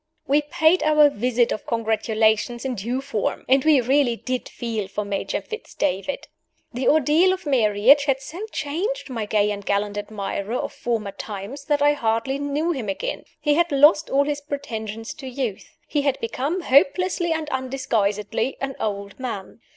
[0.25, 5.05] We paid our visit of congratulation in due form; and we really did feel for
[5.05, 6.27] Major Fitz David.
[6.73, 11.65] The ordeal of marriage had so changed my gay and gallant admirer of former times
[11.65, 13.25] that I hardly knew him again.
[13.39, 18.75] He had lost all his pretensions to youth: he had become, hopelessly and undisguisedly, an
[18.79, 19.59] old man.